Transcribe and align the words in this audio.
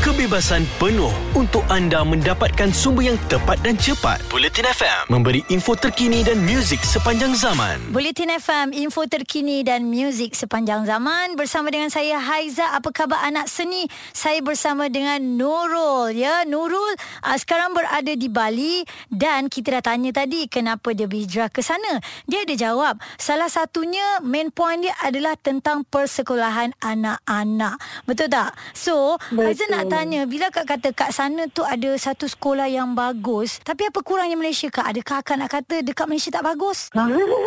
kebebasan 0.00 0.64
penuh 0.80 1.12
untuk 1.36 1.60
anda 1.68 2.00
mendapatkan 2.00 2.72
sumber 2.72 3.12
yang 3.12 3.20
tepat 3.28 3.60
dan 3.60 3.76
cepat. 3.76 4.16
Bulletin 4.32 4.64
FM 4.64 5.12
memberi 5.12 5.44
info 5.52 5.76
terkini 5.76 6.24
dan 6.24 6.40
muzik 6.40 6.80
sepanjang 6.80 7.36
zaman. 7.36 7.76
Bulletin 7.92 8.32
FM, 8.32 8.72
info 8.72 9.04
terkini 9.04 9.60
dan 9.60 9.92
muzik 9.92 10.32
sepanjang 10.32 10.88
zaman 10.88 11.36
bersama 11.36 11.68
dengan 11.68 11.92
saya 11.92 12.16
Haiza. 12.16 12.72
Apa 12.72 12.88
khabar 12.96 13.20
anak 13.28 13.52
seni? 13.52 13.92
Saya 14.16 14.40
bersama 14.40 14.88
dengan 14.88 15.20
Nurul 15.20 16.16
ya. 16.16 16.48
Nurul 16.48 16.96
uh, 17.20 17.36
sekarang 17.36 17.76
berada 17.76 18.16
di 18.16 18.32
Bali 18.32 18.80
dan 19.12 19.52
kita 19.52 19.84
dah 19.84 19.92
tanya 19.92 20.16
tadi 20.16 20.48
kenapa 20.48 20.96
dia 20.96 21.04
berhijrah 21.04 21.52
ke 21.52 21.60
sana. 21.60 22.00
Dia 22.24 22.48
ada 22.48 22.56
jawab. 22.56 22.96
Salah 23.20 23.52
satunya 23.52 24.24
main 24.24 24.48
point 24.48 24.80
dia 24.80 24.96
adalah 25.04 25.36
tentang 25.36 25.84
persekolahan 25.84 26.72
anak-anak. 26.80 27.76
Betul 28.08 28.32
tak? 28.32 28.56
So, 28.72 29.20
Haiza 29.36 29.68
nak 29.68 29.89
tanya 29.90 30.20
bila 30.24 30.46
kak 30.48 30.64
kata 30.64 30.88
kat 30.90 31.10
sana 31.10 31.44
tu 31.46 31.60
ada 31.60 31.90
satu 31.96 32.24
sekolah 32.24 32.64
yang 32.64 32.94
bagus, 32.94 33.58
tapi 33.60 33.84
apa 33.84 33.98
kurangnya 34.00 34.34
Malaysia 34.34 34.70
kak? 34.70 34.86
Adakah 34.86 35.16
akak 35.20 35.36
nak 35.36 35.50
kata 35.50 35.82
dekat 35.82 36.06
Malaysia 36.06 36.30
tak 36.30 36.46
bagus? 36.46 36.88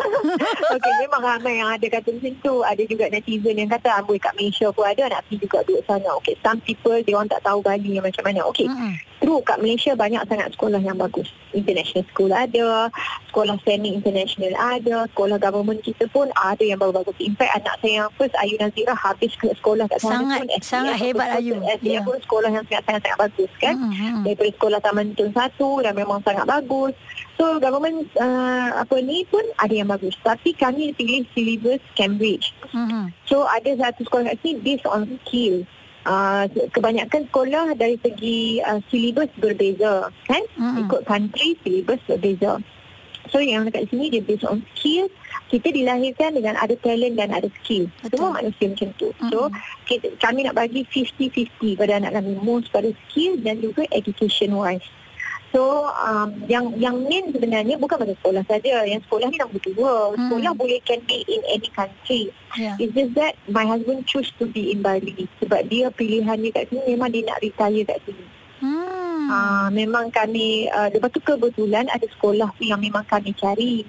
Okey, 0.74 0.92
memang 1.00 1.22
ramai 1.22 1.58
yang 1.58 1.70
ada 1.70 1.86
kata 1.88 2.12
macam 2.12 2.34
tu. 2.38 2.54
Ada 2.60 2.82
juga 2.84 3.08
netizen 3.08 3.56
yang 3.56 3.70
kata 3.70 3.88
amboi 3.96 4.20
kat 4.20 4.36
Malaysia 4.36 4.68
pun 4.68 4.84
ada 4.84 5.08
nak 5.08 5.24
pergi 5.24 5.40
juga 5.40 5.64
duduk 5.64 5.82
sana. 5.84 6.08
Okey, 6.20 6.36
some 6.38 6.60
people 6.60 6.96
dia 7.00 7.14
orang 7.14 7.32
tak 7.32 7.40
tahu 7.40 7.58
Bali 7.58 7.96
yang 7.96 8.04
macam 8.04 8.22
mana. 8.22 8.44
Okey. 8.46 8.68
Mm-mm. 8.68 8.94
True 9.14 9.40
kat 9.40 9.56
Malaysia 9.56 9.96
banyak 9.96 10.20
sangat 10.26 10.52
sekolah 10.52 10.76
yang 10.78 11.00
bagus. 11.00 11.24
International 11.50 12.04
school 12.04 12.28
ada, 12.28 12.92
sekolah 13.30 13.56
semi 13.62 13.94
international 13.94 14.52
ada, 14.52 15.08
sekolah 15.08 15.38
government 15.38 15.80
kita 15.80 16.04
pun 16.10 16.28
ada 16.34 16.60
yang 16.60 16.76
bagus-bagus. 16.76 17.16
In 17.22 17.32
fact 17.32 17.56
anak 17.56 17.74
saya 17.80 18.04
yang 18.04 18.10
first 18.14 18.36
Ayu 18.36 18.58
Nazira 18.58 18.92
habis 18.92 19.32
sekolah 19.32 19.88
kat 19.88 19.96
sana 19.96 20.20
Sangat- 20.20 20.38
pun 20.44 20.60
sangat 20.60 20.96
hebat 20.98 21.28
Ayu. 21.40 21.56
Ya. 21.80 22.02
pun 22.04 22.18
sekolah 22.34 22.50
yang 22.50 22.66
sangat-sangat 22.66 23.14
bagus 23.14 23.52
kan. 23.62 23.78
Mm-mm. 23.78 24.26
Daripada 24.26 24.50
sekolah 24.58 24.78
Taman 24.82 25.14
Tun 25.14 25.30
1 25.30 25.86
dan 25.86 25.94
memang 25.94 26.18
sangat 26.26 26.46
bagus. 26.50 26.94
So 27.38 27.62
government 27.62 28.10
uh, 28.18 28.82
apa 28.82 28.98
ni 28.98 29.22
pun 29.30 29.46
ada 29.62 29.70
yang 29.70 29.86
bagus. 29.86 30.18
Tapi 30.18 30.50
kami 30.58 30.90
pilih 30.98 31.22
syllabus 31.30 31.78
Cambridge. 31.94 32.50
Mm-mm. 32.74 33.14
So 33.30 33.46
ada 33.46 33.70
satu 33.78 34.02
sekolah 34.02 34.34
kat 34.34 34.42
sini 34.42 34.58
based 34.58 34.86
on 34.90 35.06
skill. 35.22 35.62
Uh, 36.04 36.44
kebanyakan 36.74 37.24
sekolah 37.30 37.78
dari 37.78 37.96
segi 38.02 38.60
uh, 38.60 38.82
syllabus 38.90 39.30
berbeza 39.40 40.10
kan 40.28 40.42
Mm-mm. 40.58 40.84
ikut 40.84 41.00
country 41.08 41.56
syllabus 41.64 42.02
berbeza 42.04 42.60
so 43.34 43.42
yang 43.42 43.66
dekat 43.66 43.90
sini 43.90 44.06
dia 44.14 44.22
based 44.22 44.46
on 44.46 44.62
skill 44.78 45.10
kita 45.50 45.74
dilahirkan 45.74 46.38
dengan 46.38 46.54
ada 46.54 46.78
talent 46.78 47.18
dan 47.18 47.34
ada 47.34 47.50
skill 47.62 47.90
Betul. 47.98 48.22
semua 48.22 48.30
manusia 48.38 48.66
macam 48.70 48.88
tu 48.94 49.08
so 49.34 49.50
Mm-mm. 49.50 49.58
kita, 49.90 50.06
kami 50.22 50.46
nak 50.46 50.54
bagi 50.54 50.86
50-50 50.86 51.74
pada 51.74 51.98
anak 51.98 52.14
kami 52.14 52.38
most 52.38 52.70
pada 52.70 52.94
skill 53.10 53.34
dan 53.42 53.58
juga 53.58 53.82
education 53.90 54.54
wise 54.54 54.86
So 55.54 55.86
um, 55.86 56.34
yang 56.50 56.74
yang 56.82 57.06
main 57.06 57.30
sebenarnya 57.30 57.78
bukan 57.78 57.94
pada 57.94 58.10
sekolah 58.18 58.42
saja. 58.50 58.82
Yang 58.82 59.06
sekolah 59.06 59.30
ni 59.30 59.38
nombor 59.38 59.62
dua. 59.62 59.94
Hmm. 60.10 60.26
Sekolah 60.26 60.52
boleh 60.58 60.82
can 60.82 60.98
be 61.06 61.22
in 61.30 61.46
any 61.46 61.70
country. 61.70 62.34
Ya. 62.58 62.74
It's 62.82 62.90
just 62.90 63.14
that 63.14 63.38
my 63.46 63.62
husband 63.62 64.02
choose 64.10 64.34
to 64.42 64.50
be 64.50 64.74
in 64.74 64.82
Bali 64.82 65.30
sebab 65.38 65.70
dia 65.70 65.94
pilihannya 65.94 66.50
kat 66.50 66.74
sini 66.74 66.98
memang 66.98 67.14
dia 67.14 67.22
nak 67.30 67.38
retire 67.38 67.86
kat 67.86 68.02
sini. 68.02 68.26
Ah 69.34 69.66
memang 69.74 70.14
kami 70.14 70.70
uh, 70.70 70.86
lepas 70.94 71.10
tu 71.10 71.18
kebetulan 71.18 71.90
ada 71.90 72.06
sekolah 72.06 72.54
tu 72.54 72.62
yang 72.70 72.78
memang 72.78 73.02
kami 73.10 73.34
cari. 73.34 73.82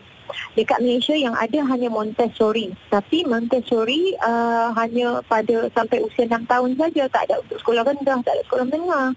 Dekat 0.57 0.81
Malaysia 0.81 1.13
yang 1.13 1.37
ada 1.37 1.61
hanya 1.69 1.85
Montessori. 1.85 2.73
Tapi 2.89 3.29
Montessori 3.29 4.17
uh, 4.25 4.73
hanya 4.73 5.21
pada 5.29 5.69
sampai 5.69 6.01
usia 6.01 6.25
6 6.25 6.49
tahun 6.49 6.71
saja. 6.81 7.03
Tak 7.13 7.29
ada 7.29 7.45
untuk 7.45 7.61
sekolah 7.61 7.85
rendah, 7.85 8.17
tak 8.25 8.33
ada 8.33 8.43
sekolah 8.49 8.65
menengah. 8.65 9.09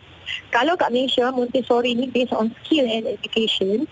Kalau 0.53 0.77
kat 0.77 0.93
Malaysia 0.93 1.33
Montessori 1.33 1.97
ni 1.97 2.13
based 2.13 2.37
on 2.37 2.53
skill 2.61 2.85
and 2.85 3.09
education. 3.09 3.89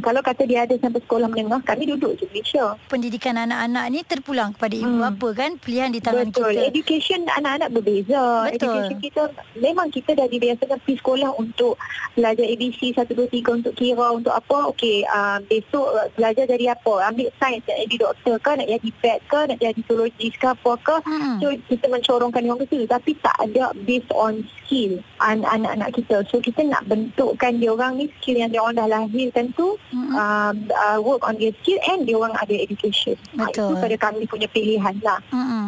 Kalau 0.00 0.20
kata 0.20 0.42
dia 0.42 0.66
ada 0.66 0.74
sampai 0.74 0.98
sekolah 1.00 1.26
menengah, 1.26 1.62
kami 1.62 1.86
duduk 1.86 2.18
je 2.18 2.26
Malaysia. 2.28 2.74
Pendidikan 2.86 3.38
anak-anak 3.38 3.84
ni 3.88 4.00
terpulang 4.02 4.50
kepada 4.52 4.74
ibu 4.74 4.90
Hmm. 4.92 5.02
bapa 5.08 5.28
kan 5.32 5.50
pilihan 5.56 5.88
di 5.88 5.98
tangan 5.98 6.28
Betul. 6.28 6.52
kita. 6.52 6.68
Education 6.68 7.20
anak-anak 7.30 7.68
berbeza. 7.70 8.22
Betul. 8.44 8.54
Education 8.58 8.98
kita 8.98 9.22
memang 9.56 9.88
kita 9.88 10.10
dah 10.12 10.26
dibiasakan 10.26 10.78
pergi 10.78 10.98
sekolah 10.98 11.30
untuk 11.36 11.78
belajar 12.12 12.44
ABC 12.44 12.92
1 12.92 13.06
2 13.08 13.30
3 13.30 13.56
untuk 13.56 13.72
kira 13.72 14.06
untuk 14.10 14.34
apa. 14.34 14.58
Okey, 14.68 15.06
uh, 15.06 15.38
besok 15.46 15.86
uh, 15.88 16.10
belajar 16.12 16.44
jadi 16.44 16.74
apa? 16.74 16.92
Ambil 17.06 17.30
sains 17.38 17.62
nak 17.64 17.78
jadi 17.78 17.96
doktor 18.02 18.36
ke, 18.36 18.50
nak 18.52 18.68
jadi 18.68 18.88
vet 18.98 19.18
ke, 19.24 19.40
nak 19.46 19.58
jadi 19.58 19.80
zoologist 19.86 20.36
ke 20.36 20.46
apa 20.48 20.72
ke. 20.76 20.96
Hmm. 21.06 21.38
So 21.38 21.46
kita 21.68 21.86
mencorongkan 21.86 22.42
orang 22.44 22.60
ke 22.60 22.66
situ 22.68 22.84
tapi 22.84 23.14
tak 23.22 23.36
ada 23.38 23.70
based 23.86 24.10
on 24.12 24.42
skill 24.58 24.98
an- 25.20 25.46
anak-anak 25.46 25.94
kita. 25.94 26.26
So 26.28 26.42
kita 26.42 26.66
nak 26.66 26.84
bentukkan 26.84 27.56
dia 27.56 27.70
orang 27.70 27.96
ni 27.96 28.10
skill 28.18 28.42
yang 28.42 28.50
dia 28.50 28.60
orang 28.60 28.76
dah 28.76 28.88
lahirkan 28.90 29.51
tu 29.54 29.76
Mm-mm. 29.92 30.12
um, 30.12 30.54
uh, 30.72 30.98
work 31.00 31.22
on 31.24 31.36
their 31.38 31.52
skill 31.62 31.78
and 31.88 32.04
dia 32.08 32.16
orang 32.16 32.34
ada 32.36 32.54
education. 32.56 33.16
Ah, 33.36 33.48
Betul. 33.48 33.72
itu 33.72 33.74
pada 33.78 33.96
kami 34.10 34.24
punya 34.26 34.48
pilihan 34.48 34.96
lah. 35.04 35.20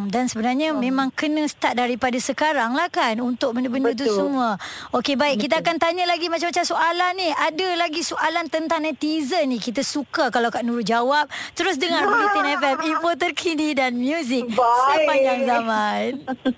Mm-mm. 0.05 0.13
Dan 0.13 0.25
sebenarnya 0.27 0.69
Hmm. 0.71 0.81
memang 0.81 1.09
kena 1.11 1.45
start 1.45 1.75
daripada 1.75 2.17
sekarang 2.17 2.73
lah 2.73 2.89
kan 2.89 3.17
untuk 3.19 3.53
benda-benda 3.53 3.91
tu 3.91 4.05
Betul. 4.05 4.17
semua. 4.19 4.61
Okey 4.93 5.15
baik, 5.15 5.41
kita 5.41 5.59
Betul. 5.59 5.65
akan 5.65 5.77
tanya 5.79 6.05
lagi 6.05 6.27
macam-macam 6.29 6.65
soalan 6.65 7.13
ni. 7.15 7.29
Ada 7.31 7.69
lagi 7.77 8.01
soalan 8.01 8.45
tentang 8.47 8.81
netizen 8.81 9.49
ni. 9.49 9.57
Kita 9.57 9.81
suka 9.81 10.29
kalau 10.29 10.49
Kak 10.49 10.63
Nurul 10.63 10.83
jawab. 10.83 11.25
Terus 11.53 11.77
dengar 11.77 12.05
Bulletin 12.11 12.45
FM, 12.55 12.77
info 12.87 13.11
terkini 13.15 13.73
dan 13.73 13.95
muzik 13.95 14.45
sepanjang 14.53 15.41
zaman. 15.43 16.11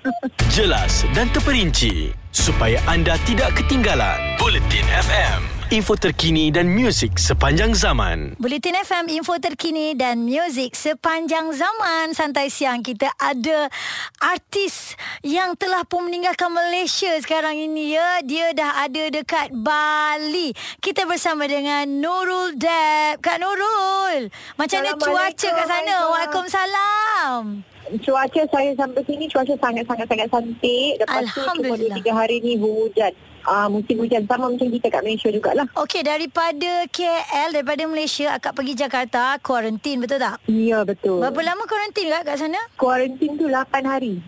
Jelas 0.56 1.04
dan 1.12 1.28
terperinci 1.30 2.10
supaya 2.30 2.80
anda 2.86 3.16
tidak 3.22 3.52
ketinggalan. 3.54 4.16
Bulletin 4.36 4.84
FM, 4.86 5.40
info 5.70 5.96
terkini 5.96 6.48
dan 6.48 6.68
muzik 6.68 7.16
sepanjang 7.16 7.72
zaman. 7.72 8.36
Bulletin 8.36 8.76
FM, 8.78 9.08
info 9.10 9.36
terkini 9.36 9.92
dan 9.92 10.22
muzik 10.22 10.72
sepanjang 10.72 11.50
zaman. 11.50 12.12
Santai 12.12 12.48
siang 12.48 12.80
kita 12.80 13.12
ada 13.12 13.35
artis 14.22 14.96
yang 15.20 15.56
telah 15.58 15.84
pun 15.84 16.08
meninggalkan 16.08 16.48
Malaysia 16.52 17.12
sekarang 17.20 17.56
ini 17.56 17.96
ya. 17.96 18.20
Dia 18.24 18.52
dah 18.56 18.86
ada 18.86 19.10
dekat 19.10 19.52
Bali. 19.52 20.54
Kita 20.80 21.04
bersama 21.04 21.44
dengan 21.50 21.84
Nurul 21.88 22.56
Deb. 22.56 23.20
Kak 23.20 23.38
Nurul, 23.40 24.30
macam 24.56 24.78
mana 24.84 24.96
cuaca 24.96 25.48
kat 25.52 25.66
sana? 25.66 25.94
Waalaikumsalam. 26.12 27.42
Cuaca 28.02 28.42
saya 28.50 28.74
sampai 28.74 29.02
sini 29.06 29.30
cuaca 29.30 29.54
sangat-sangat-sangat 29.54 30.26
cantik. 30.26 30.92
Lepas 30.98 31.22
tu 31.30 31.38
cuma 31.38 31.78
Alhamdulillah. 31.78 32.02
2-3 32.02 32.18
hari 32.18 32.36
ni 32.42 32.58
hujan. 32.58 33.14
Ah, 33.46 33.66
musim 33.66 33.94
hujan 33.96 34.26
sama 34.26 34.50
macam 34.50 34.66
kita 34.66 34.86
kat 34.88 35.00
Malaysia 35.00 35.30
jugalah. 35.30 35.66
Okey, 35.72 36.02
daripada 36.02 36.82
KL, 36.88 37.48
daripada 37.52 37.82
Malaysia, 37.84 38.34
akak 38.34 38.52
pergi 38.52 38.74
Jakarta, 38.76 39.38
kuarantin, 39.38 39.98
betul 39.98 40.18
tak? 40.18 40.42
Ya 40.44 40.82
betul. 40.82 41.22
Berapa 41.22 41.40
lama 41.44 41.62
kuarantin 41.62 42.10
kak 42.10 42.22
kat 42.24 42.36
sana? 42.36 42.58
Kuarantin 42.74 43.30
tu 43.32 43.46
8 43.46 43.86
hari. 43.86 44.18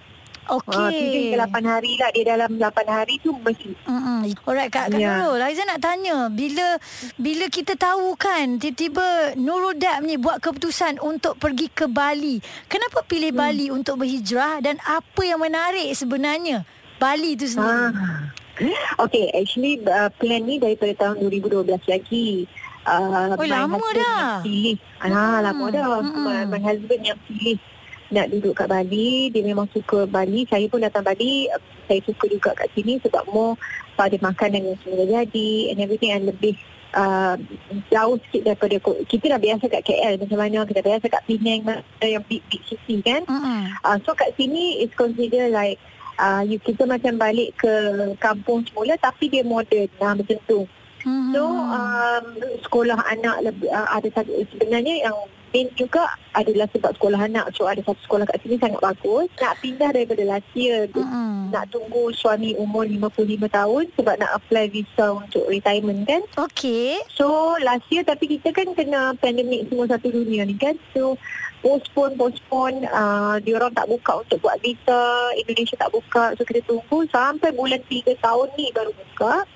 Okey. 0.49 0.73
Ah, 0.73 0.89
7 0.89 0.97
hingga 0.97 1.37
8 1.45 1.61
hari 1.67 1.93
lah. 1.95 2.09
Dia 2.09 2.25
dalam 2.31 2.51
8 2.55 2.73
hari 2.89 3.15
tu 3.19 3.35
mesti. 3.35 3.69
Mm-mm. 3.85 4.33
Alright 4.45 4.71
Kak, 4.71 4.89
Kak 4.89 4.97
Ya. 4.97 5.21
Nurul 5.21 5.41
Aizan 5.41 5.67
nak 5.67 5.79
tanya 5.79 6.27
Bila 6.29 6.81
bila 7.17 7.47
kita 7.47 7.77
tahu 7.77 8.13
kan 8.15 8.57
Tiba-tiba 8.57 9.05
Nurul 9.35 9.77
Dab 9.77 10.03
ni 10.03 10.17
Buat 10.17 10.41
keputusan 10.41 10.99
Untuk 10.99 11.37
pergi 11.37 11.69
ke 11.69 11.87
Bali 11.87 12.41
Kenapa 12.67 13.01
pilih 13.03 13.31
Hmm. 13.31 13.41
Bali 13.41 13.67
Untuk 13.69 13.97
berhijrah 13.99 14.59
Dan 14.59 14.81
apa 14.83 15.23
yang 15.23 15.39
menarik 15.39 15.93
sebenarnya 15.93 16.65
Bali 16.97 17.37
tu 17.37 17.47
sendiri 17.47 17.95
Ah. 17.95 18.33
Okay, 18.99 19.31
actually 19.33 19.79
uh, 19.87 20.11
plan 20.19 20.43
ni 20.43 20.59
daripada 20.59 20.93
tahun 20.99 21.23
2012 21.31 21.69
lagi. 21.87 22.49
Uh, 22.83 23.37
Oh, 23.37 23.45
lama 23.45 23.77
dah. 23.93 24.41
Yang 24.41 24.45
pilih. 24.49 24.77
Ah, 24.99 25.09
Hmm, 25.09 25.39
lama 25.45 25.65
dah. 25.71 25.87
hmm. 26.01 26.25
My, 26.25 26.41
my 26.49 26.61
husband 26.61 27.03
yang 27.05 27.19
pilih 27.29 27.59
nak 28.09 28.33
duduk 28.33 28.57
kat 28.57 28.67
Bali. 28.67 29.29
Dia 29.29 29.43
memang 29.45 29.69
suka 29.71 30.09
Bali. 30.09 30.49
Saya 30.49 30.65
pun 30.67 30.81
datang 30.81 31.05
Bali. 31.05 31.47
Saya 31.87 32.01
suka 32.05 32.25
juga 32.27 32.51
kat 32.57 32.69
sini 32.73 32.97
sebab 33.01 33.29
more 33.29 33.55
pada 33.99 34.15
makanan 34.23 34.63
yang 34.63 34.79
semula 34.81 35.05
jadi 35.05 35.75
and 35.75 35.79
everything 35.83 36.15
and 36.15 36.31
lebih 36.31 36.55
uh, 36.95 37.35
jauh 37.91 38.15
sikit 38.29 38.55
daripada 38.55 38.79
kita 39.11 39.25
dah 39.35 39.41
biasa 39.43 39.65
kat 39.67 39.83
KL 39.83 40.15
macam 40.23 40.39
mana 40.39 40.63
kita 40.63 40.81
biasa 40.87 41.07
kat 41.11 41.23
Penang 41.27 41.83
yang 41.99 42.23
big 42.31 42.39
big 42.47 42.63
city 42.63 43.03
kan 43.03 43.27
Mm-mm. 43.27 43.75
Uh, 43.83 43.99
so 44.07 44.15
kat 44.15 44.31
sini 44.39 44.87
is 44.87 44.93
consider 44.95 45.51
like 45.51 45.83
uh, 46.19 46.43
you, 46.45 46.59
kita 46.59 46.85
macam 46.85 47.17
balik 47.17 47.55
ke 47.57 47.73
kampung 48.19 48.67
semula 48.67 48.99
tapi 48.99 49.31
dia 49.31 49.47
modern 49.47 49.89
uh, 50.03 50.15
macam 50.15 50.39
tu. 50.45 50.67
Mhm. 51.07 51.31
So 51.33 51.43
um, 51.47 52.27
sekolah 52.67 52.99
anak 53.07 53.37
lebih, 53.47 53.71
uh, 53.71 53.89
ada 53.95 54.09
satu 54.13 54.35
sebenarnya 54.51 55.09
yang 55.09 55.17
main 55.55 55.71
juga 55.79 56.05
adalah 56.39 56.67
sebab 56.71 56.91
sekolah 56.95 57.21
anak. 57.27 57.51
So 57.59 57.67
ada 57.67 57.83
satu 57.83 58.01
sekolah 58.07 58.25
kat 58.31 58.39
sini 58.47 58.57
sangat 58.63 58.79
bagus. 58.79 59.27
Nak 59.43 59.59
pindah 59.59 59.91
daripada 59.91 60.23
last 60.23 60.49
year. 60.55 60.87
Mm-mm. 60.95 61.51
Nak 61.51 61.65
tunggu 61.75 62.15
suami 62.15 62.55
umur 62.55 62.87
55 62.87 63.51
tahun 63.51 63.85
sebab 63.99 64.15
nak 64.23 64.31
apply 64.39 64.65
visa 64.71 65.07
untuk 65.19 65.45
retirement 65.51 66.07
kan. 66.07 66.23
Okey. 66.39 67.03
So 67.11 67.59
last 67.61 67.87
year 67.91 68.07
tapi 68.07 68.39
kita 68.39 68.55
kan 68.55 68.71
kena 68.73 69.19
pandemik 69.19 69.67
semua 69.67 69.91
satu 69.91 70.15
dunia 70.15 70.47
ni 70.47 70.55
kan. 70.55 70.79
So 70.95 71.19
postpone 71.63 72.15
postpone 72.15 72.87
uh, 72.87 73.37
dia 73.43 73.59
orang 73.59 73.75
tak 73.75 73.91
buka 73.91 74.23
untuk 74.23 74.39
buat 74.43 74.59
visa 74.63 75.01
Indonesia 75.35 75.75
tak 75.75 75.91
buka 75.91 76.35
so 76.39 76.47
kita 76.47 76.63
tunggu 76.67 77.03
sampai 77.11 77.51
bulan 77.55 77.83
3 77.87 78.15
tahun 78.19 78.49
ni 78.55 78.71
baru 78.71 78.93
buka 78.95 79.07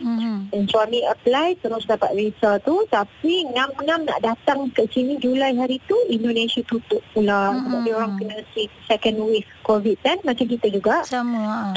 Mm-hmm. 0.03 0.51
dan 0.51 0.63
suami 0.67 1.07
apply 1.07 1.55
terus 1.63 1.87
dapat 1.87 2.11
visa 2.19 2.59
tu 2.67 2.83
tapi 2.91 3.47
ngam-ngam 3.55 4.03
nak 4.03 4.19
datang 4.19 4.67
ke 4.75 4.83
sini 4.91 5.15
Julai 5.23 5.55
hari 5.55 5.79
tu 5.87 5.95
Indonesia 6.11 6.59
tutup 6.73 7.03
pula 7.13 7.53
Mm-mm. 7.53 7.61
sebab 7.69 7.81
dia 7.85 7.95
orang 8.01 8.13
kena 8.17 8.37
second 8.89 9.17
wave 9.21 9.49
covid 9.63 9.97
kan 10.01 10.17
macam 10.25 10.47
kita 10.49 10.67
juga 10.73 11.05
Sama. 11.05 11.73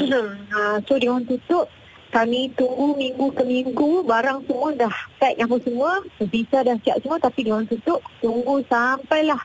uh, 0.56 0.76
so 0.88 0.96
dia 0.96 1.12
orang 1.12 1.28
tutup 1.28 1.68
kami 2.14 2.48
tunggu 2.56 2.96
minggu 2.96 3.26
ke 3.34 3.42
minggu 3.44 4.00
barang 4.06 4.48
semua 4.48 4.72
dah 4.72 4.94
pack 5.20 5.36
apa 5.36 5.56
semua 5.60 5.90
visa 6.32 6.58
dah 6.64 6.76
siap 6.80 6.96
semua 7.04 7.18
tapi 7.20 7.44
dia 7.44 7.52
orang 7.52 7.68
tutup 7.68 8.00
tunggu 8.24 8.64
sampailah 8.72 9.40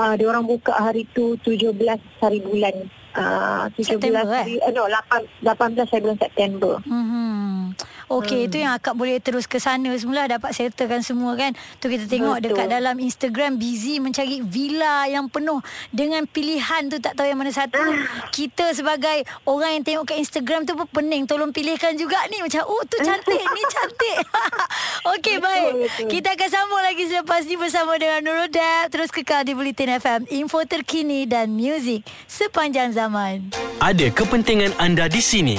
uh, 0.00 0.14
dia 0.16 0.26
orang 0.30 0.46
buka 0.48 0.72
hari 0.72 1.04
tu 1.12 1.36
17 1.44 1.76
hari 2.22 2.38
bulan 2.40 2.74
uh, 3.20 3.68
17 3.74 4.00
September, 4.00 4.24
eh? 4.32 4.56
uh, 4.64 4.72
no 4.72 4.88
8 4.88 5.44
18 5.44 5.92
hari 5.92 6.02
bulan 6.04 6.20
September 6.20 6.74
Mm-hmm. 6.86 7.85
Okey, 8.06 8.38
hmm. 8.38 8.46
itu 8.46 8.56
yang 8.62 8.72
akak 8.78 8.94
boleh 8.94 9.18
terus 9.18 9.50
ke 9.50 9.58
sana 9.58 9.90
semula 9.98 10.30
dapat 10.30 10.54
settlekan 10.54 11.02
semua 11.02 11.34
kan. 11.34 11.50
Tu 11.82 11.90
kita 11.90 12.06
tengok 12.06 12.38
Betul. 12.38 12.54
dekat 12.54 12.66
dalam 12.70 12.94
Instagram 13.02 13.58
busy 13.58 13.98
mencari 13.98 14.46
villa 14.46 15.10
yang 15.10 15.26
penuh 15.26 15.58
dengan 15.90 16.22
pilihan 16.30 16.86
tu 16.86 17.02
tak 17.02 17.18
tahu 17.18 17.26
yang 17.26 17.42
mana 17.42 17.50
satu. 17.50 17.82
Kita 18.30 18.70
sebagai 18.78 19.26
orang 19.42 19.82
yang 19.82 19.84
tengok 19.84 20.14
kat 20.14 20.22
Instagram 20.22 20.62
tu 20.62 20.78
pun 20.78 20.86
pening 20.86 21.26
tolong 21.26 21.50
pilihkan 21.50 21.98
juga 21.98 22.22
ni 22.30 22.38
macam 22.46 22.62
oh 22.70 22.82
tu 22.86 22.94
cantik, 23.02 23.42
ni 23.42 23.62
cantik. 23.74 24.18
Okey, 25.18 25.36
baik. 25.42 25.72
betul. 25.74 26.06
Kita 26.06 26.28
akan 26.38 26.48
sambung 26.54 26.82
lagi 26.86 27.02
selepas 27.10 27.42
ni 27.42 27.58
bersama 27.58 27.98
dengan 27.98 28.22
Nurul 28.22 28.54
Dab. 28.54 28.86
Terus 28.94 29.10
kekal 29.10 29.42
di 29.42 29.58
Bulletin 29.58 29.98
FM. 29.98 30.20
Info 30.30 30.62
terkini 30.62 31.26
dan 31.26 31.50
muzik 31.58 32.06
sepanjang 32.30 32.94
zaman. 32.94 33.50
Ada 33.82 34.14
kepentingan 34.14 34.78
anda 34.78 35.10
di 35.10 35.18
sini 35.18 35.58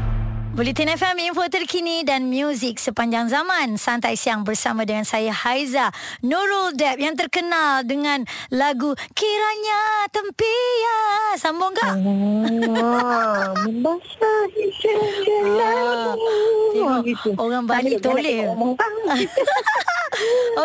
Bulletin 0.51 0.91
FM 0.91 1.31
info 1.31 1.47
terkini 1.47 2.03
dan 2.03 2.27
muzik 2.27 2.75
sepanjang 2.75 3.31
zaman. 3.31 3.79
Santai 3.79 4.19
siang 4.19 4.43
bersama 4.43 4.83
dengan 4.83 5.07
saya 5.07 5.31
Haiza 5.31 5.95
Nurul 6.27 6.75
Deb 6.75 6.99
yang 6.99 7.15
terkenal 7.15 7.87
dengan 7.87 8.27
lagu 8.51 8.91
Kiranya 9.15 10.11
Tempias. 10.11 11.39
Sambung? 11.39 11.71
Ah, 11.79 13.55
membasahi 13.63 14.65
jendela. 14.75 15.71
tengok 16.75 16.99
gitu. 17.07 17.29
orang 17.39 17.63
Bali 17.63 17.95
Sambil 17.95 18.03
toleh. 18.03 18.43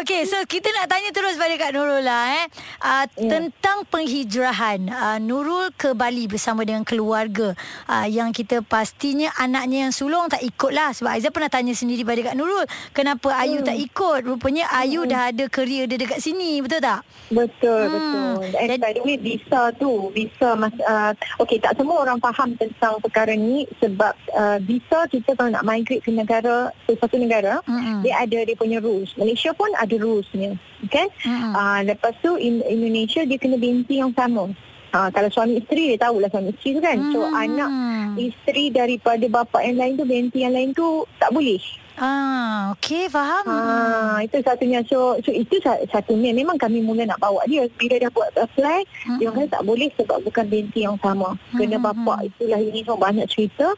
Okey, 0.02 0.26
so 0.26 0.36
kita 0.50 0.68
nak 0.74 0.90
tanya 0.90 1.14
terus 1.14 1.38
pada 1.38 1.54
Kak 1.54 1.70
Nurul 1.70 2.02
lah 2.02 2.42
eh. 2.42 2.46
Uh, 2.82 3.04
Ya. 3.16 3.32
Tentang 3.32 3.84
penghijrahan 3.88 4.88
uh, 4.88 5.18
Nurul 5.20 5.72
ke 5.72 5.92
Bali 5.96 6.28
bersama 6.28 6.64
dengan 6.64 6.84
keluarga 6.84 7.52
uh, 7.88 8.08
yang 8.08 8.32
kita 8.32 8.60
pastinya 8.60 9.32
anaknya 9.36 9.75
yang 9.78 9.90
sulung 9.90 10.26
tak 10.26 10.40
ikut 10.40 10.72
lah. 10.72 10.90
Sebab 10.90 11.12
Aizah 11.12 11.28
pernah 11.28 11.46
tanya 11.46 11.72
sendiri 11.72 12.00
pada 12.00 12.20
Kak 12.22 12.34
Nurul, 12.34 12.64
kenapa 12.90 13.36
Ayu 13.36 13.60
Hmm. 13.60 13.68
tak 13.68 13.76
ikut? 13.76 14.20
Rupanya 14.24 14.64
Ayu 14.72 15.04
dah 15.04 15.28
ada 15.28 15.44
kerja 15.46 15.84
dia 15.84 15.96
dekat 15.96 16.18
sini, 16.18 16.58
betul 16.58 16.80
tak? 16.80 17.04
Betul, 17.28 17.82
Hmm. 17.82 17.92
betul. 17.92 18.34
And 18.56 18.68
Dan- 18.70 18.80
by 18.80 18.92
the 18.92 19.02
way, 19.02 19.16
visa 19.16 19.62
tu, 19.76 20.08
visa 20.10 20.54
mas, 20.54 20.72
uh, 20.80 21.10
okay, 21.36 21.58
tak 21.58 21.74
semua 21.74 22.00
orang 22.00 22.16
faham 22.16 22.54
tentang 22.54 22.96
perkara 22.98 23.32
ni 23.32 23.66
sebab 23.76 24.14
uh, 24.32 24.58
visa 24.60 25.04
kita 25.06 25.34
kalau 25.34 25.50
nak 25.50 25.62
migrate 25.62 26.00
ke 26.00 26.10
negara, 26.10 26.70
sesuatu 26.84 27.16
negara, 27.16 27.60
Mm-mm. 27.64 28.00
dia 28.00 28.16
ada 28.18 28.38
dia 28.40 28.54
punya 28.54 28.78
rules. 28.78 29.12
Malaysia 29.14 29.50
pun 29.52 29.68
ada 29.74 29.92
rulesnya, 29.92 30.54
kan? 30.86 31.08
Mm-mm. 31.20 31.52
Uh, 31.52 31.80
lepas 31.84 32.14
tu 32.18 32.34
in, 32.36 32.62
Indonesia 32.62 33.22
dia 33.22 33.36
kena 33.36 33.56
binti 33.56 33.98
yang 33.98 34.12
sama. 34.12 34.48
Uh, 34.96 35.12
kalau 35.12 35.28
suami 35.28 35.60
isteri 35.60 35.92
dia 35.92 36.00
tahulah 36.00 36.32
suami 36.32 36.56
isteri 36.56 36.70
tu 36.72 36.80
kan. 36.80 36.96
So 37.12 37.20
Hmm. 37.20 37.36
anak 37.36 37.70
isteri 38.16 38.72
daripada 38.72 39.28
bapa 39.28 39.60
yang 39.60 39.76
lain 39.76 39.92
tu, 39.94 40.04
binti 40.04 40.40
yang 40.40 40.56
lain 40.56 40.72
tu 40.72 40.88
tak 41.20 41.28
boleh. 41.30 41.60
Ah, 41.96 42.76
okey, 42.76 43.08
faham. 43.08 43.44
Ah, 43.46 44.20
itu 44.20 44.36
satunya. 44.40 44.84
So, 44.84 45.16
so 45.20 45.32
itu 45.32 45.56
sa- 45.60 45.80
satunya. 45.86 46.28
Memang 46.30 46.56
kami 46.56 46.80
mula 46.80 47.04
nak 47.04 47.16
bawa 47.16 47.40
dia. 47.46 47.64
Bila 47.72 47.96
dah 47.98 48.12
buat 48.12 48.28
apply, 48.36 48.84
Mm-mm. 48.84 49.16
dia 49.16 49.32
kata 49.32 49.48
tak 49.50 49.64
boleh 49.64 49.88
sebab 49.96 50.20
bukan 50.20 50.44
binti 50.44 50.84
yang 50.84 51.00
sama. 51.00 51.32
Kena 51.52 51.76
Mm-mm. 51.76 51.88
bapa 51.96 52.20
itulah 52.22 52.60
ini 52.60 52.80
semua 52.80 53.00
banyak 53.00 53.24
cerita. 53.26 53.72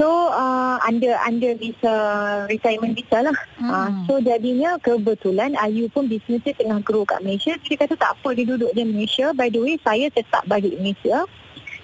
So, 0.00 0.08
uh, 0.32 0.80
under 0.88 1.12
under 1.20 1.52
visa 1.54 1.94
retirement 2.48 2.96
visa 2.96 3.28
lah. 3.28 3.36
Mm. 3.60 3.68
Uh, 3.68 3.88
so, 4.08 4.12
jadinya 4.24 4.80
kebetulan 4.80 5.52
Ayu 5.60 5.92
pun 5.92 6.08
bisnes 6.08 6.40
dia 6.40 6.56
tengah 6.56 6.80
grow 6.80 7.04
kat 7.04 7.20
Malaysia. 7.20 7.52
Dia 7.60 7.76
kata 7.76 7.94
tak 8.00 8.16
apa 8.16 8.28
dia 8.32 8.48
duduk 8.48 8.72
di 8.72 8.88
Malaysia. 8.88 9.36
By 9.36 9.52
the 9.52 9.60
way, 9.60 9.76
saya 9.84 10.08
tetap 10.08 10.48
balik 10.48 10.74
Malaysia. 10.80 11.28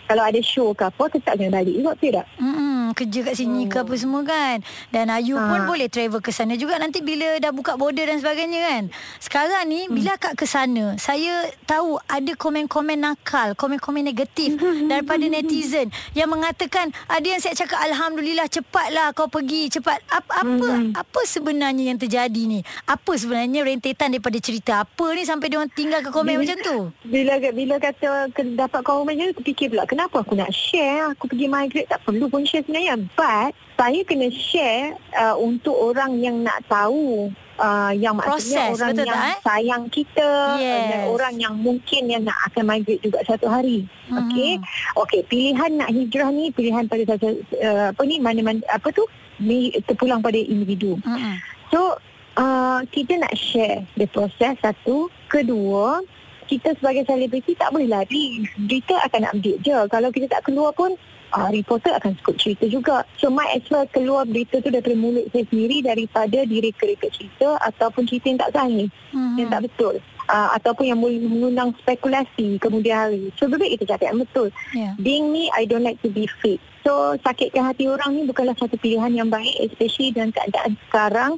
Kalau 0.09 0.25
ada 0.25 0.41
show 0.41 0.73
ke 0.73 0.89
apa, 0.89 1.05
tetap 1.13 1.37
kena 1.37 1.53
balik 1.53 1.77
juga. 1.77 1.93
Betul 2.01 2.17
tak? 2.17 2.27
Mm-mm, 2.41 2.68
kerja 2.99 3.21
kat 3.23 3.35
sini 3.37 3.65
ke 3.65 3.79
apa 3.79 3.95
semua 3.95 4.23
kan. 4.23 4.59
Dan 4.89 5.07
Ayu 5.09 5.37
pun 5.37 5.61
Ha. 5.61 5.65
boleh 5.65 5.87
travel 5.87 6.19
ke 6.19 6.29
sana 6.29 6.55
juga 6.55 6.75
nanti 6.77 6.99
bila 7.01 7.39
dah 7.39 7.51
buka 7.51 7.75
border 7.75 8.05
dan 8.05 8.19
sebagainya 8.19 8.59
kan. 8.65 8.83
Sekarang 9.19 9.63
ni 9.65 9.87
bila 9.89 10.13
akak 10.13 10.35
ke 10.35 10.45
sana, 10.45 10.99
saya 10.99 11.47
tahu 11.65 11.97
ada 12.03 12.33
komen-komen 12.35 12.99
nakal, 12.99 13.55
komen-komen 13.55 14.03
negatif 14.03 14.59
daripada 14.91 15.23
netizen 15.23 15.89
yang 16.13 16.27
mengatakan 16.27 16.91
ada 17.07 17.23
yang 17.23 17.39
saya 17.39 17.55
cakap 17.55 17.79
alhamdulillah 17.81 18.49
cepatlah 18.49 19.13
kau 19.13 19.27
pergi 19.27 19.71
cepat. 19.71 20.03
Apa 20.09 20.33
apa 20.41 20.69
apa 20.99 21.21
sebenarnya 21.23 21.85
yang 21.87 21.99
terjadi 21.99 22.43
ni? 22.43 22.61
Apa 22.85 23.15
sebenarnya 23.15 23.63
rentetan 23.63 24.11
daripada 24.11 24.39
cerita 24.39 24.73
apa 24.81 25.07
ni 25.13 25.23
sampai 25.23 25.47
dia 25.47 25.59
orang 25.59 25.71
tinggalkan 25.71 26.11
komen 26.11 26.35
Bila- 26.35 26.43
macam 26.43 26.59
tu? 26.61 26.77
Bila 27.05 27.33
bila 27.53 27.75
kata 27.77 28.09
ke- 28.31 28.57
dapat 28.57 28.81
macam 28.81 29.31
tu 29.31 29.43
fikir 29.45 29.69
pula 29.69 29.85
kenapa 29.85 30.17
aku 30.19 30.33
nak 30.33 30.49
share 30.49 31.13
aku 31.13 31.29
pergi 31.29 31.47
migrate 31.47 31.87
tak 31.87 32.01
perlu 32.01 32.27
pun 32.27 32.41
share 32.43 32.63
sebenarnya 32.63 32.88
but 32.97 33.51
saya 33.75 34.01
kena 34.03 34.29
share 34.29 34.97
uh, 35.13 35.35
untuk 35.35 35.75
orang 35.75 36.17
yang 36.17 36.41
nak 36.41 36.63
tahu 36.67 37.29
uh, 37.57 37.93
yang 37.93 38.15
maksudnya 38.15 38.65
Proses, 38.65 38.75
orang 38.75 38.89
betul 38.91 39.07
yang 39.07 39.15
tak, 39.15 39.27
eh? 39.27 39.37
sayang 39.43 39.83
kita 39.89 40.31
Yes. 40.57 40.83
dan 40.87 41.01
orang 41.07 41.35
yang 41.37 41.55
mungkin 41.55 42.03
yang 42.07 42.23
nak 42.23 42.39
akan 42.47 42.65
migrate 42.65 43.03
juga 43.03 43.19
satu 43.25 43.47
hari 43.47 43.87
Mhm. 44.09 44.19
okey 44.19 44.51
okey 44.97 45.21
pilihan 45.25 45.71
nak 45.75 45.91
hijrah 45.91 46.31
ni 46.31 46.49
pilihan 46.49 46.85
pada 46.85 47.05
uh, 47.15 47.87
apa 47.93 48.03
ni 48.03 48.17
mana-mana 48.19 48.65
apa 48.69 48.89
tu 48.89 49.05
ni 49.39 49.69
terpulang 49.85 50.19
pada 50.19 50.35
individu 50.35 50.97
Mm-mm. 50.99 51.37
So 51.69 52.01
uh, 52.35 52.81
kita 52.89 53.19
nak 53.19 53.35
share 53.35 53.85
the 53.95 54.07
proses 54.07 54.57
satu. 54.59 55.13
Kedua, 55.29 56.01
kita 56.49 56.73
sebagai 56.81 57.05
selebriti 57.05 57.53
tak 57.55 57.71
boleh 57.71 57.87
lari. 57.87 58.49
Berita 58.57 58.97
akan 59.05 59.29
update 59.31 59.61
je. 59.61 59.79
Kalau 59.87 60.09
kita 60.09 60.27
tak 60.27 60.49
keluar 60.49 60.73
pun 60.73 60.97
uh, 61.37 61.49
reporter 61.53 61.93
akan 61.95 62.17
skop 62.19 62.41
cerita 62.41 62.65
juga. 62.65 63.05
So 63.21 63.29
might 63.29 63.53
as 63.53 63.65
well 63.69 63.85
keluar 63.87 64.25
berita 64.25 64.59
tu 64.59 64.73
daripada 64.73 64.97
mulut 64.97 65.29
saya 65.31 65.45
sendiri 65.47 65.85
daripada 65.85 66.39
direka-reka 66.43 67.09
cerita 67.13 67.61
ataupun 67.63 68.09
cerita 68.09 68.27
yang 68.33 68.41
tak 68.41 68.53
sahih, 68.57 68.89
Mhm. 69.13 69.37
yang 69.37 69.49
tak 69.53 69.63
betul. 69.69 69.95
Uh, 70.29 70.53
ataupun 70.61 70.85
yang 70.85 71.01
boleh 71.01 71.25
mengundang 71.25 71.73
spekulasi 71.81 72.61
kemudian 72.61 72.97
hari. 73.01 73.33
So 73.41 73.49
lebih 73.49 73.77
kita 73.77 73.97
cakap 73.97 74.13
yang 74.13 74.21
betul. 74.21 74.53
Ya. 74.77 74.93
Being 75.01 75.33
me, 75.33 75.49
I 75.57 75.65
don't 75.65 75.85
like 75.85 76.01
to 76.05 76.13
be 76.13 76.29
fake. 76.45 76.61
So, 76.89 77.21
sakitkan 77.21 77.69
hati 77.69 77.85
orang 77.85 78.17
ni 78.17 78.25
bukanlah 78.25 78.57
satu 78.57 78.81
pilihan 78.81 79.13
yang 79.13 79.29
baik 79.29 79.61
especially 79.61 80.09
dalam 80.09 80.33
keadaan 80.33 80.73
sekarang. 80.89 81.33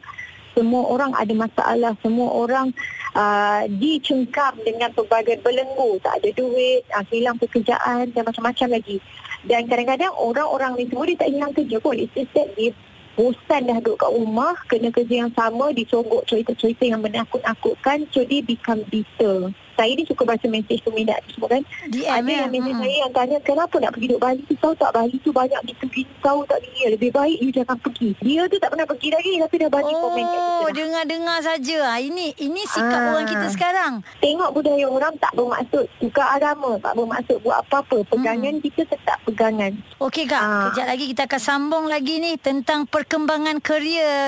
Semua 0.56 0.82
orang 0.90 1.14
ada 1.14 1.30
masalah, 1.32 1.92
semua 2.02 2.28
orang 2.34 2.74
uh, 3.14 3.62
dicengkam 3.70 4.58
dengan 4.66 4.90
pelbagai 4.92 5.38
belenggu. 5.40 6.02
Tak 6.02 6.22
ada 6.22 6.30
duit, 6.34 6.82
uh, 6.90 7.04
hilang 7.10 7.38
pekerjaan 7.38 8.10
dan 8.10 8.22
macam-macam 8.26 8.68
lagi. 8.78 8.98
Dan 9.46 9.70
kadang-kadang 9.70 10.12
orang-orang 10.20 10.76
ni 10.76 10.84
semua 10.90 11.08
dia 11.08 11.16
tak 11.16 11.30
hilang 11.32 11.52
kerja 11.56 11.76
pun. 11.80 11.96
It's 11.96 12.12
just 12.12 12.32
that 12.36 12.52
dia 12.58 12.74
bosan 13.18 13.68
dah 13.68 13.78
duduk 13.82 14.00
kat 14.00 14.10
rumah, 14.16 14.54
kena 14.70 14.88
kerja 14.88 15.14
yang 15.26 15.32
sama, 15.36 15.74
disogok 15.76 16.24
cerita-cerita 16.24 16.84
yang 16.88 17.02
menakut-nakutkan. 17.04 18.08
So, 18.14 18.24
dia 18.24 18.40
become 18.40 18.84
bitter. 18.88 19.52
Saya 19.80 19.96
ni 19.96 20.04
suka 20.04 20.22
baca 20.22 20.44
mesej 20.44 20.76
peminat 20.84 21.16
tu 21.24 21.32
semua 21.34 21.48
kan. 21.50 21.62
DM, 21.88 22.04
Ada 22.04 22.20
ya? 22.22 22.36
yang 22.38 22.50
mesej 22.50 22.68
Mm-mm. 22.68 22.82
saya 22.82 22.96
yang 23.00 23.12
tanya 23.12 23.36
kenapa 23.40 23.74
nak 23.76 23.90
pergi 23.90 24.06
duduk 24.06 24.20
Bali 24.20 24.40
tu 24.44 24.54
tahu 24.54 24.74
tak 24.76 24.90
Bali 24.92 25.16
tu 25.16 25.30
banyak 25.32 25.60
gitu 25.64 25.84
gitu 25.88 26.12
tahu 26.20 26.40
tak 26.44 26.58
dia 26.60 26.86
lebih 26.90 27.10
baik 27.10 27.38
you 27.38 27.48
jangan 27.48 27.76
pergi. 27.78 28.12
Dia 28.20 28.44
tu 28.44 28.56
tak 28.56 28.68
pernah 28.68 28.84
pergi 28.84 29.08
lagi 29.08 29.30
tapi 29.40 29.56
dah 29.56 29.70
bagi 29.70 29.92
komen 29.94 30.20
kat 30.22 30.36
kita. 30.36 30.60
Oh, 30.60 30.70
dengar-dengar 30.70 31.38
saja. 31.40 31.78
Ha, 31.86 31.96
ini 31.98 32.26
ini 32.36 32.62
sikap 32.66 33.00
Ah. 33.00 33.08
orang 33.10 33.26
kita 33.26 33.46
sekarang. 33.48 33.92
Tengok 34.18 34.50
budaya 34.52 34.84
orang 34.84 35.14
tak 35.16 35.32
bermaksud 35.32 35.84
tukar 35.96 36.28
agama, 36.30 36.76
tak 36.76 36.92
bermaksud 36.92 37.36
buat 37.40 37.56
apa-apa. 37.62 38.04
Pegangan 38.04 38.54
kita 38.60 38.82
tetap 38.84 39.16
pegangan. 39.24 39.72
Okey 39.98 40.26
Kak, 40.26 40.38
Ah. 40.38 40.62
kejap 40.68 40.86
lagi 40.86 41.04
kita 41.06 41.22
akan 41.24 41.40
sambung 41.40 41.84
lagi 41.86 42.18
ni 42.18 42.36
tentang 42.36 42.84
perkembangan 42.84 43.56
kerjaya 43.58 43.78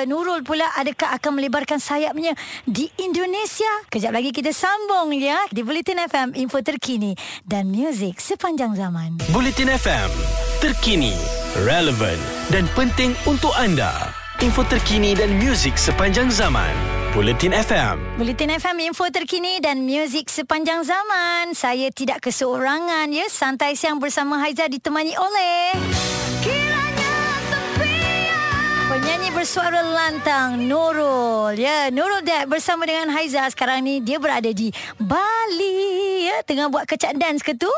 Nurul 0.04 0.40
pula 0.40 0.70
adakah 0.72 1.12
akan 1.12 1.32
melebarkan 1.34 1.76
sayapnya 1.76 2.32
di 2.64 2.86
Indonesia? 2.96 3.68
Kejap 3.88 4.12
lagi 4.12 4.30
kita 4.30 4.48
sambung 4.50 5.10
ya 5.12 5.41
di 5.50 5.66
Bulletin 5.66 5.98
FM 6.06 6.28
info 6.38 6.62
terkini 6.62 7.18
dan 7.42 7.74
muzik 7.74 8.22
sepanjang 8.22 8.78
zaman. 8.78 9.18
Bulletin 9.34 9.72
FM, 9.74 10.10
terkini, 10.62 11.16
relevan 11.66 12.14
dan 12.54 12.70
penting 12.78 13.18
untuk 13.26 13.50
anda. 13.58 14.14
Info 14.38 14.62
terkini 14.62 15.18
dan 15.18 15.34
muzik 15.42 15.74
sepanjang 15.74 16.30
zaman. 16.30 16.70
Bulletin 17.10 17.50
FM. 17.50 18.22
Bulletin 18.22 18.54
FM 18.54 18.76
info 18.92 19.10
terkini 19.10 19.58
dan 19.58 19.82
muzik 19.82 20.30
sepanjang 20.30 20.86
zaman. 20.86 21.52
Saya 21.58 21.90
tidak 21.90 22.22
keseorangan 22.22 23.10
ya. 23.10 23.26
Santai 23.26 23.74
siang 23.74 23.98
bersama 23.98 24.38
Haiza 24.38 24.70
ditemani 24.70 25.18
oleh. 25.18 25.76
Penyanyi 26.42 26.61
bersuara 29.42 29.82
lantang 29.82 30.70
Nurul. 30.70 31.58
Ya, 31.58 31.90
Nurul 31.90 32.22
Dad 32.22 32.46
bersama 32.46 32.86
dengan 32.86 33.10
Haiza 33.10 33.42
sekarang 33.50 33.82
ni 33.82 33.98
dia 33.98 34.22
berada 34.22 34.46
di 34.46 34.70
Bali. 35.02 36.30
Ya, 36.30 36.46
tengah 36.46 36.70
buat 36.70 36.86
kecak 36.86 37.18
dance 37.18 37.42
ke 37.42 37.50
tu? 37.58 37.66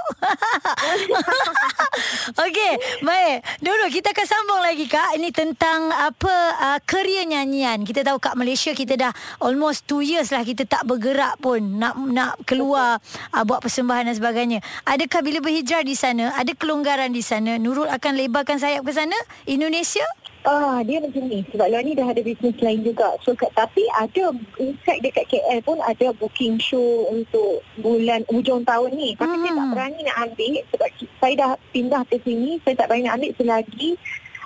Okey, 2.44 3.00
baik. 3.00 3.48
Nurul, 3.64 3.88
kita 3.88 4.12
akan 4.12 4.26
sambung 4.28 4.60
lagi 4.60 4.84
Kak. 4.84 5.16
Ini 5.16 5.32
tentang 5.32 5.88
apa 5.88 6.34
uh, 6.60 6.78
kerja 6.84 7.24
nyanyian. 7.24 7.88
Kita 7.88 8.04
tahu 8.04 8.20
kat 8.20 8.36
Malaysia 8.36 8.76
kita 8.76 9.00
dah 9.00 9.12
almost 9.40 9.88
2 9.88 10.04
years 10.04 10.36
lah 10.36 10.44
kita 10.44 10.68
tak 10.68 10.84
bergerak 10.84 11.40
pun 11.40 11.80
nak 11.80 11.96
nak 11.96 12.44
keluar 12.44 13.00
uh, 13.32 13.44
buat 13.48 13.64
persembahan 13.64 14.12
dan 14.12 14.14
sebagainya. 14.20 14.60
Adakah 14.84 15.24
bila 15.24 15.40
berhijrah 15.40 15.80
di 15.80 15.96
sana, 15.96 16.28
ada 16.36 16.52
kelonggaran 16.52 17.08
di 17.08 17.24
sana, 17.24 17.56
Nurul 17.56 17.88
akan 17.88 18.20
lebarkan 18.20 18.60
sayap 18.60 18.84
ke 18.84 18.92
sana? 18.92 19.16
Indonesia? 19.48 20.04
Ah, 20.44 20.84
dia 20.84 21.00
macam 21.00 21.24
ni. 21.24 21.40
Sebab 21.48 21.66
luar 21.66 21.80
ni 21.80 21.96
dah 21.96 22.04
ada 22.04 22.20
bisnes 22.20 22.52
lain 22.60 22.84
juga. 22.84 23.16
So, 23.20 23.32
kat, 23.32 23.48
tapi 23.54 23.80
ada, 23.90 24.28
in 24.58 24.76
fact 24.78 25.00
dekat 25.00 25.24
KL 25.26 25.64
pun 25.64 25.80
ada 25.80 26.12
booking 26.12 26.60
show 26.60 27.08
untuk 27.08 27.64
bulan 27.76 28.20
hujung 28.28 28.60
tahun 28.62 28.92
ni. 28.92 29.16
Tapi 29.16 29.34
saya 29.34 29.50
tak 29.50 29.58
Hmm. 29.58 29.72
berani 29.72 30.00
nak 30.04 30.16
ambil 30.22 30.52
sebab 30.68 30.88
saya 31.16 31.34
dah 31.34 31.50
pindah 31.72 32.02
ke 32.04 32.20
sini. 32.20 32.60
Saya 32.60 32.76
tak 32.76 32.86
berani 32.86 33.04
nak 33.04 33.16
ambil 33.16 33.32
selagi 33.34 33.90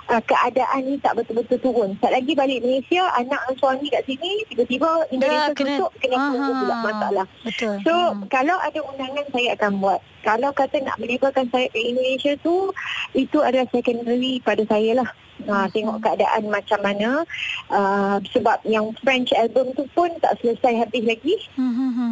uh, 0.07 0.21
keadaan 0.23 0.81
ni 0.81 0.95
tak 0.97 1.13
betul-betul 1.13 1.59
turun. 1.59 1.89
Tak 1.99 2.09
lagi 2.09 2.31
balik 2.33 2.63
Malaysia, 2.63 3.03
anak 3.13 3.41
dan 3.43 3.55
suami 3.59 3.87
kat 3.87 4.03
sini, 4.05 4.31
tiba-tiba 4.47 4.89
Indonesia 5.11 5.51
kena- 5.51 5.77
tutup, 5.77 5.91
kena 5.99 6.15
tunggu 6.17 6.51
pula 6.55 6.75
masalah. 6.81 7.25
Betul. 7.43 7.75
So 7.83 7.91
Hmm. 7.91 8.23
kalau 8.25 8.55
ada 8.57 8.79
undangan 8.81 9.25
saya 9.29 9.49
akan 9.53 9.71
buat. 9.77 9.99
Kalau 10.19 10.49
kata 10.51 10.79
nak 10.79 10.95
melibatkan 10.95 11.47
saya 11.49 11.67
ke 11.67 11.77
Indonesia 11.77 12.39
tu 12.39 12.71
itu 13.13 13.37
adalah 13.37 13.67
secondary 13.69 14.39
pada 14.39 14.63
saya 14.63 14.95
lah. 14.95 15.09
Ha, 15.49 15.65
tengok 15.73 15.97
keadaan 16.05 16.45
macam 16.45 16.77
mana 16.85 17.25
uh, 17.73 18.21
sebab 18.29 18.61
yang 18.69 18.93
French 19.01 19.33
album 19.33 19.73
tu 19.73 19.81
pun 19.97 20.13
tak 20.21 20.37
selesai 20.45 20.85
habis 20.85 21.01
lagi. 21.09 21.35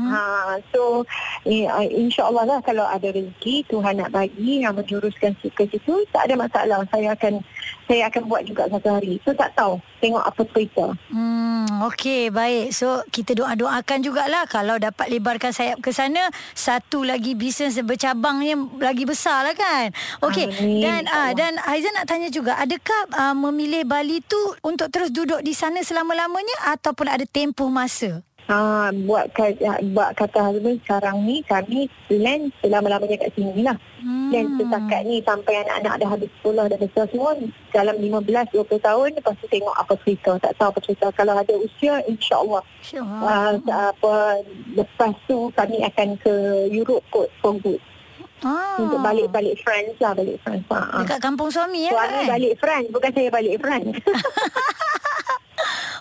Ha, 0.10 0.58
so 0.74 1.06
uh, 1.46 1.86
insyaAllah 1.86 2.50
lah 2.50 2.60
kalau 2.65 2.89
ada 2.89 3.13
rezeki 3.13 3.62
Tuhan 3.70 4.01
nak 4.01 4.10
bagi 4.10 4.65
yang 4.65 4.74
menjuruskan 4.74 5.38
ke 5.38 5.63
situ 5.70 5.94
tak 6.10 6.25
ada 6.25 6.34
masalah. 6.34 6.82
Saya 6.89 7.13
akan 7.13 7.46
saya 7.88 8.12
akan 8.12 8.24
buat 8.27 8.44
juga 8.44 8.67
satu 8.67 9.00
hari. 9.00 9.17
So 9.24 9.32
tak 9.32 9.56
tahu. 9.56 9.79
Tengok 9.98 10.22
apa 10.22 10.41
cerita. 10.53 10.94
Hmm, 11.10 11.65
okey, 11.89 12.29
baik. 12.29 12.70
So, 12.70 13.01
kita 13.10 13.34
doa-doakan 13.34 14.06
jugalah 14.06 14.46
kalau 14.46 14.77
dapat 14.77 15.10
lebarkan 15.10 15.50
sayap 15.50 15.82
ke 15.82 15.89
sana, 15.89 16.29
satu 16.53 17.01
lagi 17.01 17.34
bisnes 17.34 17.82
bercabangnya 17.82 18.62
lagi 18.77 19.10
besar 19.10 19.41
lah 19.41 19.58
kan. 19.58 19.89
Okey, 20.22 20.53
dan 20.86 21.10
ah 21.10 21.34
dan 21.34 21.58
Aizan 21.65 21.98
nak 21.98 22.06
tanya 22.06 22.29
juga, 22.29 22.62
adakah 22.62 23.10
uh, 23.10 23.34
memilih 23.34 23.89
Bali 23.89 24.22
tu 24.22 24.38
untuk 24.62 24.94
terus 24.94 25.10
duduk 25.10 25.41
di 25.41 25.58
sana 25.58 25.82
selama-lamanya 25.82 26.77
ataupun 26.77 27.10
ada 27.10 27.25
tempoh 27.25 27.74
masa? 27.74 28.22
Ha, 28.48 28.96
buat 29.04 29.27
kata, 29.36 29.84
buat 29.92 30.16
kata 30.16 30.39
husband 30.39 30.80
sekarang 30.80 31.27
ni 31.27 31.44
kami 31.44 31.92
plan 32.08 32.48
selama-lamanya 32.63 33.20
kat 33.20 33.36
sini 33.36 33.60
lah. 33.60 33.75
Hmm. 34.00 34.32
Plan 34.32 34.48
setakat 34.56 35.04
ni 35.04 35.20
sampai 35.20 35.68
anak-anak 35.68 35.94
dah 36.00 36.10
habis 36.16 36.32
sekolah 36.39 36.63
dah 36.72 36.80
besar 36.80 37.12
semua 37.12 37.36
dalam 37.75 37.96
15-20 38.00 38.56
tahun 38.80 39.10
lepas 39.20 39.36
tu 39.36 39.48
tengok 39.51 39.75
apa 39.75 39.94
cerita. 40.00 40.32
Tak 40.39 40.56
tahu 40.56 40.68
apa 40.72 40.80
cerita. 40.80 41.06
Kalau 41.12 41.36
ada 41.36 41.54
usia 41.60 42.00
insyaAllah. 42.08 42.63
InsyaAllah. 42.80 43.60
Uh, 43.68 43.84
apa, 43.92 44.13
lepas 44.74 45.12
tu 45.27 45.51
kami 45.51 45.84
akan 45.84 46.16
ke 46.16 46.34
Europe 46.72 47.04
kot 47.12 47.27
for 47.44 47.51
good. 47.60 47.84
ah. 48.48 48.80
Untuk 48.80 49.04
balik-balik 49.04 49.60
France 49.60 50.00
lah. 50.00 50.16
Balik 50.16 50.39
France. 50.39 50.63
Ha, 50.72 50.80
ha. 50.80 50.98
Dekat 51.04 51.20
kampung 51.20 51.51
suami 51.51 51.84
ya 51.84 51.92
Suami 51.92 52.16
kan? 52.24 52.32
balik 52.32 52.54
France. 52.63 52.88
Bukan 52.96 53.12
saya 53.12 53.27
balik 53.27 53.60
France. 53.60 53.92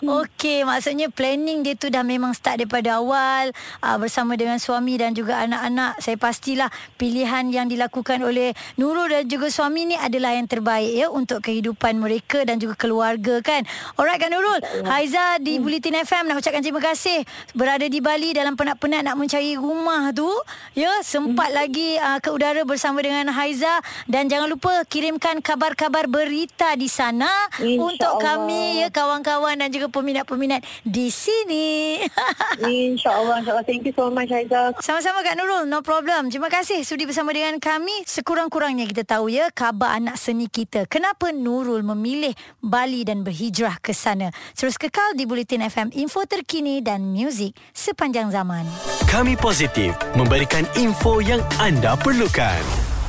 Okey, 0.05 0.61
maksudnya 0.61 1.09
planning 1.09 1.65
dia 1.65 1.73
tu 1.73 1.89
dah 1.89 2.05
memang 2.05 2.37
start 2.37 2.61
daripada 2.61 3.01
awal 3.01 3.49
uh, 3.81 3.97
bersama 3.97 4.37
dengan 4.37 4.61
suami 4.61 4.93
dan 4.97 5.17
juga 5.17 5.41
anak-anak. 5.41 5.97
Saya 6.01 6.17
pastilah 6.21 6.69
pilihan 7.01 7.49
yang 7.49 7.65
dilakukan 7.65 8.21
oleh 8.21 8.53
Nurul 8.77 9.09
dan 9.09 9.25
juga 9.25 9.49
suami 9.49 9.89
ni 9.89 9.97
adalah 9.97 10.37
yang 10.37 10.45
terbaik 10.45 10.93
ya 10.93 11.07
untuk 11.09 11.41
kehidupan 11.41 11.97
mereka 11.97 12.45
dan 12.45 12.61
juga 12.61 12.77
keluarga 12.77 13.41
kan. 13.41 13.65
Alright 13.97 14.21
kan 14.21 14.29
Nurul? 14.29 14.61
Haiza 14.85 15.41
di 15.41 15.57
Bulletin 15.57 15.97
FM 16.05 16.29
nak 16.29 16.39
ucapkan 16.39 16.61
terima 16.61 16.81
kasih 16.81 17.25
berada 17.57 17.85
di 17.89 17.97
Bali 17.97 18.37
dalam 18.37 18.53
penat-penat 18.53 19.01
nak 19.01 19.17
mencari 19.17 19.57
rumah 19.57 20.13
tu. 20.13 20.29
Ya, 20.77 21.01
sempat 21.01 21.49
lagi 21.49 21.97
uh, 21.97 22.21
ke 22.21 22.29
udara 22.29 22.61
bersama 22.63 23.01
dengan 23.01 23.33
Haiza 23.33 23.81
dan 24.05 24.29
jangan 24.29 24.47
lupa 24.53 24.85
kirimkan 24.85 25.41
kabar-kabar 25.41 26.05
berita 26.05 26.77
di 26.77 26.85
sana 26.85 27.29
untuk 27.57 28.21
InsyaAllah. 28.21 28.21
kami 28.21 28.63
ya 28.85 28.87
kawan-kawan 28.93 29.56
dan 29.57 29.73
juga 29.73 29.89
peminat-peminat 29.89 30.61
di 30.85 31.09
sini. 31.09 31.99
InsyaAllah. 32.61 33.43
InsyaAllah. 33.43 33.65
Thank 33.65 33.89
you 33.89 33.93
so 33.97 34.09
much 34.13 34.29
Aizah. 34.29 34.77
Sama-sama 34.79 35.25
Kak 35.25 35.35
Nurul, 35.35 35.65
no 35.65 35.81
problem. 35.81 36.29
Terima 36.29 36.47
kasih 36.47 36.85
sudi 36.85 37.09
bersama 37.09 37.33
dengan 37.33 37.57
kami. 37.57 38.05
Sekurang-kurangnya 38.05 38.85
kita 38.85 39.03
tahu 39.03 39.33
ya 39.33 39.49
khabar 39.51 39.97
anak 39.97 40.15
seni 40.15 40.47
kita. 40.47 40.85
Kenapa 40.85 41.33
Nurul 41.33 41.81
memilih 41.81 42.33
Bali 42.61 43.03
dan 43.03 43.25
berhijrah 43.25 43.81
ke 43.81 43.91
sana. 43.91 44.29
Terus 44.53 44.77
kekal 44.77 45.17
di 45.17 45.25
Bulletin 45.25 45.65
FM, 45.65 45.93
info 45.97 46.23
terkini 46.29 46.79
dan 46.83 47.13
muzik 47.13 47.57
sepanjang 47.73 48.29
zaman. 48.29 48.67
Kami 49.07 49.39
positif 49.39 49.95
memberikan 50.13 50.67
info 50.75 51.23
yang 51.23 51.41
anda 51.57 51.95
perlukan. 51.95 52.61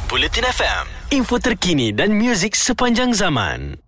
Bulletin 0.09 0.47
FM, 0.49 0.85
info 1.12 1.37
terkini 1.37 1.93
dan 1.93 2.17
muzik 2.17 2.57
sepanjang 2.57 3.12
zaman. 3.12 3.88